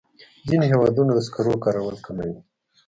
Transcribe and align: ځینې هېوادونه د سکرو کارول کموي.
ځینې 0.47 0.65
هېوادونه 0.71 1.11
د 1.13 1.19
سکرو 1.27 1.61
کارول 1.63 1.95
کموي. 2.05 2.35